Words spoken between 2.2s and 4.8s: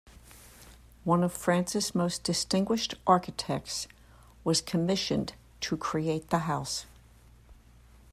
distinguished architects was